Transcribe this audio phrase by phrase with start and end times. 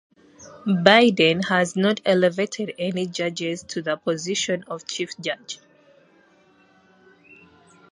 [0.65, 5.59] Biden has not elevated any judges to the position of Chief Judge.